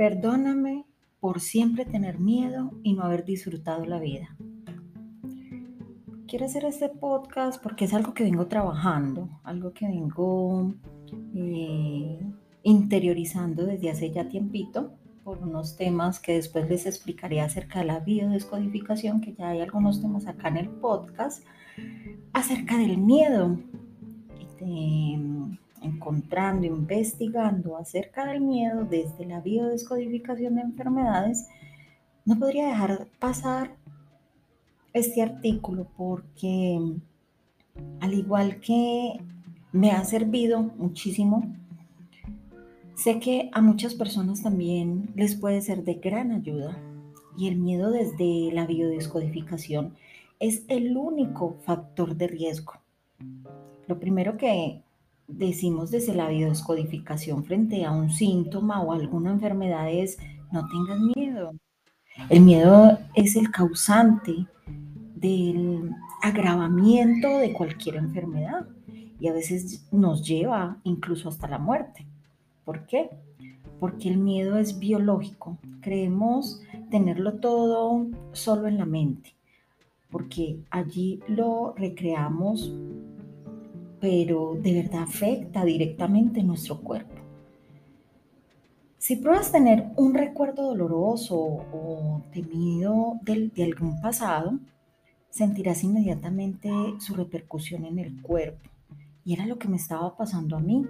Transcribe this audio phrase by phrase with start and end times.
[0.00, 0.86] Perdóname
[1.20, 4.34] por siempre tener miedo y no haber disfrutado la vida.
[6.26, 10.72] Quiero hacer este podcast porque es algo que vengo trabajando, algo que vengo
[11.34, 12.18] eh,
[12.62, 18.00] interiorizando desde hace ya tiempito por unos temas que después les explicaré acerca de la
[18.00, 21.44] biodescodificación, que ya hay algunos temas acá en el podcast,
[22.32, 23.58] acerca del miedo.
[25.82, 31.48] Encontrando, investigando acerca del miedo desde la biodescodificación de enfermedades,
[32.24, 33.76] no podría dejar pasar
[34.92, 36.78] este artículo porque
[38.00, 39.20] al igual que
[39.72, 41.54] me ha servido muchísimo,
[42.94, 46.76] sé que a muchas personas también les puede ser de gran ayuda
[47.36, 49.94] y el miedo desde la biodescodificación
[50.40, 52.74] es el único factor de riesgo.
[53.86, 54.82] Lo primero que
[55.32, 60.18] decimos desde la biodescodificación frente a un síntoma o alguna enfermedad es
[60.52, 61.52] no tengas miedo.
[62.28, 64.46] El miedo es el causante
[65.14, 65.90] del
[66.22, 68.66] agravamiento de cualquier enfermedad
[69.20, 72.06] y a veces nos lleva incluso hasta la muerte.
[72.64, 73.10] ¿Por qué?
[73.78, 75.58] Porque el miedo es biológico.
[75.80, 79.34] Creemos tenerlo todo solo en la mente,
[80.10, 82.72] porque allí lo recreamos
[84.00, 87.14] pero de verdad afecta directamente nuestro cuerpo.
[88.98, 94.58] Si pruebas tener un recuerdo doloroso o temido de, de algún pasado,
[95.30, 98.68] sentirás inmediatamente su repercusión en el cuerpo.
[99.24, 100.86] Y era lo que me estaba pasando a mí.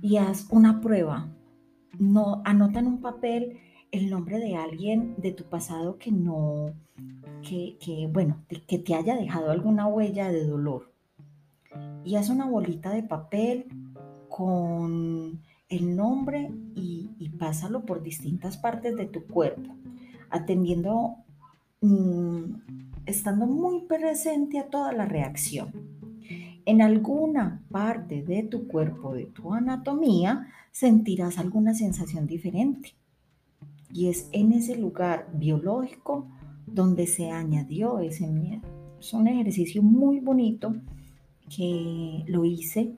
[0.00, 1.28] Y haz una prueba.
[1.98, 3.58] No, anota en un papel
[3.90, 6.72] el nombre de alguien de tu pasado que no,
[7.42, 10.89] que, que bueno, que te haya dejado alguna huella de dolor
[12.04, 13.66] y haz una bolita de papel
[14.28, 19.74] con el nombre y, pásalo por distintas partes de tu cuerpo,
[20.28, 21.16] atendiendo,
[21.80, 22.42] mm,
[23.06, 25.72] estando muy presente a toda la reacción.
[26.66, 32.94] En alguna parte de tu cuerpo, de tu anatomía, sentirás alguna sensación diferente.
[33.92, 36.26] Y es en ese lugar biológico
[36.66, 38.62] donde se añadió ese miedo.
[39.00, 40.74] Es un ejercicio muy bonito
[41.54, 42.96] que lo hice.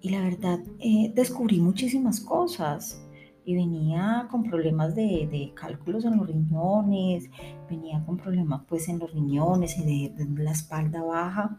[0.00, 3.00] Y la verdad eh, descubrí muchísimas cosas.
[3.44, 7.30] Y venía con problemas de, cálculos en los riñones,
[7.68, 11.58] venía con problemas pues en los riñones y de, la espalda baja,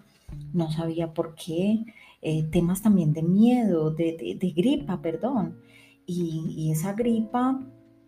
[0.54, 1.84] no sabía por qué,
[2.22, 5.58] eh, temas también de miedo, de, gripa, perdón,
[6.06, 7.60] y, esa gripa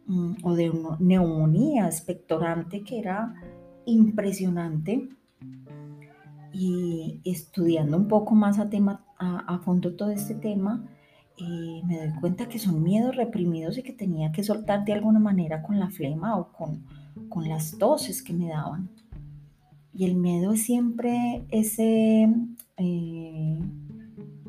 [0.06, 3.34] mm, o de neumonía expectorante que era
[3.86, 5.10] impresionante
[6.54, 10.88] y estudiando un poco más a, tema, a, fondo todo este tema,
[11.38, 15.20] eh, me doy cuenta que son miedos reprimidos y que tenía que soltar de alguna
[15.20, 16.86] manera con la flema o con,
[17.28, 18.90] con las toses que me daban.
[19.96, 22.32] Y el miedo es siempre ese,
[22.78, 23.60] eh,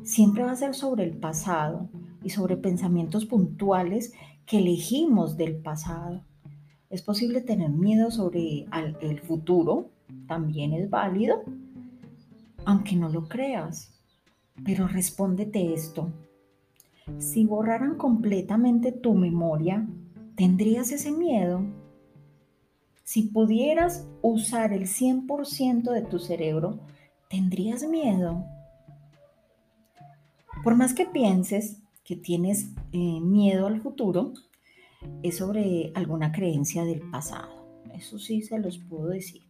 [0.03, 1.89] siempre va a ser sobre el pasado
[2.23, 4.13] y sobre pensamientos puntuales
[4.45, 6.21] que elegimos del pasado.
[6.89, 8.67] Es posible tener miedo sobre
[9.01, 9.89] el futuro,
[10.27, 11.43] también es válido,
[12.65, 13.91] aunque no lo creas.
[14.63, 16.11] Pero respóndete esto.
[17.19, 19.87] Si borraran completamente tu memoria,
[20.35, 21.63] ¿tendrías ese miedo?
[23.03, 26.79] Si pudieras usar el 100% de tu cerebro,
[27.29, 28.43] ¿tendrías miedo?
[30.63, 34.33] Por más que pienses que tienes eh, miedo al futuro,
[35.21, 37.83] es sobre alguna creencia del pasado.
[37.93, 39.43] Eso sí se los puedo decir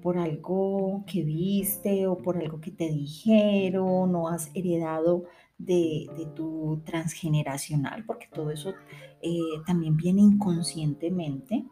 [0.00, 5.24] por algo que viste o por algo que te dijeron o has heredado
[5.58, 8.74] de, tu transgeneracional, porque todo eso
[9.22, 11.64] eh, también viene inconscientemente.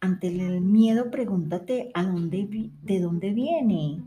[0.00, 4.02] Ante el miedo, pregúntate a dónde, de dónde viene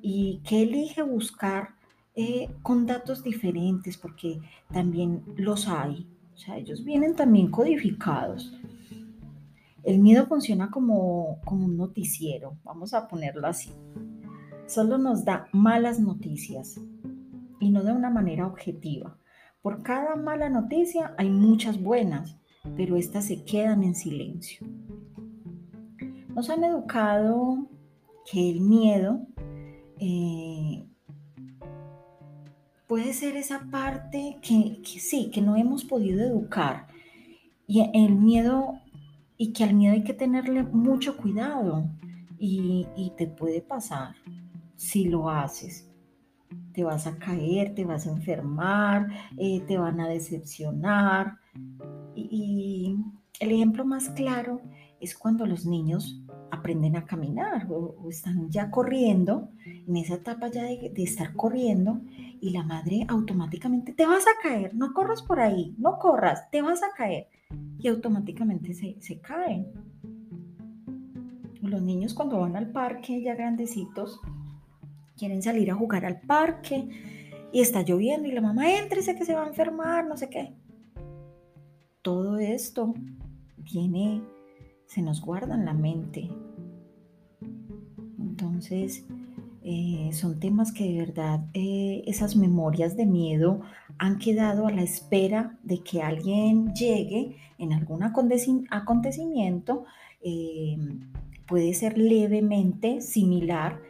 [0.00, 1.74] y qué elige buscar
[2.14, 4.38] eh, con datos diferentes, porque
[4.70, 6.06] también los hay.
[6.34, 8.52] O sea, ellos vienen también codificados.
[9.84, 13.72] El miedo funciona como, como un noticiero, vamos a ponerlo así.
[14.66, 16.80] Solo nos da malas noticias
[17.58, 19.18] y no de una manera objetiva.
[19.60, 22.36] Por cada mala noticia hay muchas buenas,
[22.76, 24.66] pero estas se quedan en silencio.
[26.28, 27.68] Nos han educado
[28.30, 29.26] que el miedo
[29.98, 30.86] eh,
[32.86, 36.86] puede ser esa parte que, que, sí, que no hemos podido educar.
[37.66, 38.81] Y el miedo
[39.42, 41.90] y que al miedo hay que tenerle mucho cuidado
[42.38, 42.86] y,
[43.16, 44.14] te puede pasar
[44.76, 45.90] si lo haces.
[46.72, 51.38] Te vas a caer, te vas a enfermar, eh, te van a decepcionar,
[52.14, 52.96] Y,
[53.40, 54.60] el ejemplo más claro
[55.00, 56.22] es cuando los niños
[56.52, 62.00] aprenden a caminar o, están ya corriendo, en esa etapa ya de, estar corriendo,
[62.40, 66.62] y la madre automáticamente, te vas a caer, no corras por ahí, no corras, te
[66.62, 67.26] vas a caer.
[67.82, 69.66] Y automáticamente se, se caen.
[71.60, 74.20] Los niños cuando van al parque ya grandecitos,
[75.16, 76.88] quieren salir a jugar al parque
[77.52, 78.64] y está lloviendo y la mamá,
[79.00, 80.54] sé que se va a enfermar, no sé qué.
[82.00, 82.94] Todo esto
[83.58, 84.22] viene,
[84.86, 86.30] se nos guarda en la mente.
[88.18, 89.04] Entonces,
[89.62, 93.60] eh, son temas que de verdad eh, esas memorias de miedo
[93.98, 99.84] han quedado a la espera de que alguien llegue en algún acontecimiento,
[100.20, 100.76] eh,
[101.46, 103.80] puede ser levemente similar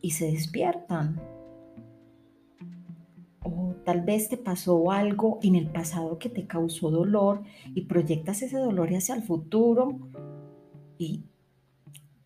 [0.00, 1.20] y se despiertan.
[3.42, 7.42] O tal vez te pasó algo en el pasado que te causó dolor
[7.74, 9.98] y proyectas ese dolor hacia el futuro
[10.98, 11.24] y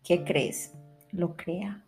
[0.03, 0.73] ¿qué crees?
[1.11, 1.85] Lo crea.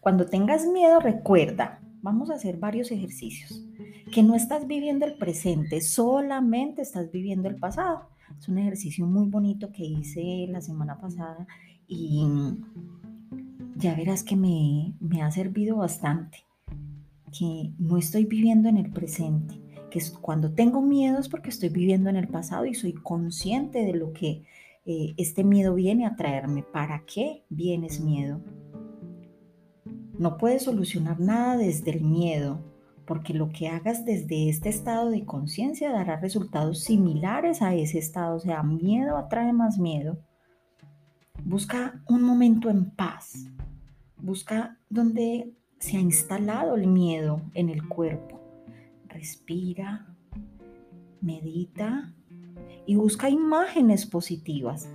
[0.00, 3.64] Cuando tengas miedo, recuerda, vamos a hacer varios ejercicios,
[4.12, 8.08] que no estás viviendo el presente, solamente estás viviendo el pasado.
[8.38, 11.48] Es un ejercicio muy bonito que hice la semana pasada
[11.88, 12.24] y
[13.74, 16.44] ya verás que me, ha servido bastante,
[17.36, 19.60] que no estoy viviendo en el presente,
[19.90, 23.94] que cuando tengo miedo es porque estoy viviendo en el pasado y soy consciente de
[23.94, 24.44] lo que
[24.84, 26.62] eh, este miedo viene a traerme.
[26.62, 28.40] ¿Para qué vienes miedo?
[30.18, 32.60] No puedes solucionar nada desde el miedo,
[33.06, 38.36] porque lo que hagas desde este estado de conciencia dará resultados similares a ese estado.
[38.36, 40.18] O sea, miedo atrae más miedo.
[41.44, 43.46] Busca un momento en paz,
[44.18, 48.40] Busca donde se ha instalado el miedo en el cuerpo.
[49.08, 50.06] Respira,
[51.20, 52.14] medita
[52.86, 54.88] y busca imágenes positivas.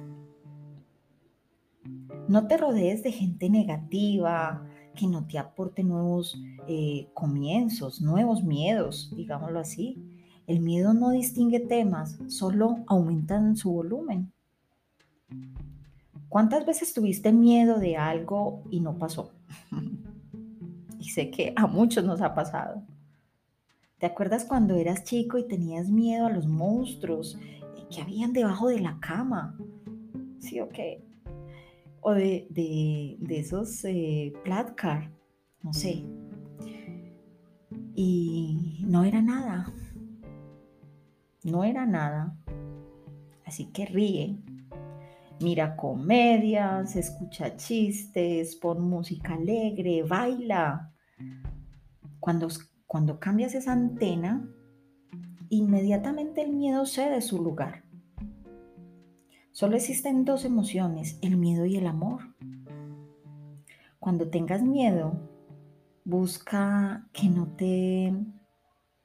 [2.28, 4.66] No te rodees de gente negativa
[4.96, 9.98] que no te aporte nuevos eh, comienzos, nuevos miedos, digámoslo así.
[10.48, 14.32] El miedo no distingue temas, solo aumentan su volumen.
[16.30, 19.32] ¿Cuántas veces tuviste miedo de algo y no pasó?
[21.00, 22.84] y sé que a muchos nos ha pasado.
[23.98, 27.38] ¿Te acuerdas cuando eras chico y tenías miedo a los monstruos
[27.94, 29.56] que habían debajo de la cama?
[30.40, 30.80] Sí, ok.
[32.02, 34.34] O de, esos eh,
[35.64, 36.04] no sé.
[37.96, 39.74] Y no era nada.
[41.44, 42.36] No era nada.
[43.46, 44.38] Así que ríe,
[45.42, 50.94] Mira comedias, escucha chistes, pon música alegre, baila.
[52.20, 52.48] Cuando,
[52.86, 54.48] cuando cambias esa antena,
[55.50, 57.84] inmediatamente el miedo cede su lugar.
[59.52, 62.22] Solo existen dos emociones, el miedo y el amor.
[64.00, 65.20] Cuando tengas miedo,
[66.06, 68.14] busca que no te,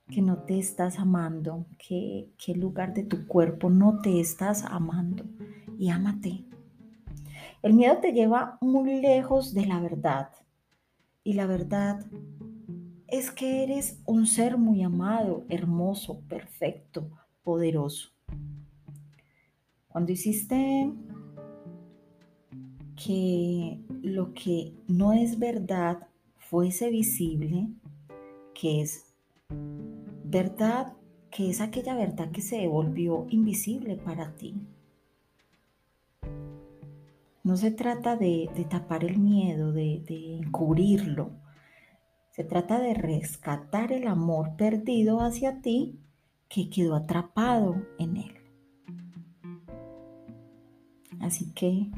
[0.08, 5.24] que no te estás amando, que, que lugar de tu cuerpo no te estás amando
[5.78, 6.44] y ámate.
[7.62, 10.30] El miedo te lleva muy lejos de la verdad.
[11.24, 12.06] Y la verdad
[13.08, 17.10] es que eres un ser muy amado, hermoso, perfecto,
[17.42, 18.15] poderoso.
[19.96, 20.92] Cuando hiciste
[23.02, 27.70] que lo que no es verdad fuese visible,
[28.52, 29.14] que es
[30.22, 30.92] verdad,
[31.30, 34.60] que es aquella verdad que se volvió invisible para ti.
[37.42, 41.30] No se trata de, tapar el miedo, de, de encubrirlo.
[42.32, 45.98] Se trata de rescatar el amor perdido hacia ti
[46.50, 48.45] que quedó atrapado en él.
[51.20, 51.90] Así que,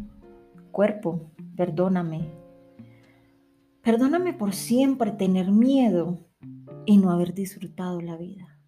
[0.70, 2.30] cuerpo, perdóname.
[3.82, 6.18] Perdóname por siempre tener miedo
[6.86, 8.58] y no haber disfrutado la vida.